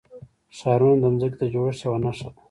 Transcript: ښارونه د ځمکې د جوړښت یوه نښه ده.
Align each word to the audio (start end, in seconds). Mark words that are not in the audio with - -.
ښارونه 0.57 1.07
د 1.13 1.17
ځمکې 1.21 1.37
د 1.41 1.43
جوړښت 1.53 1.81
یوه 1.85 1.97
نښه 2.05 2.29
ده. 2.33 2.39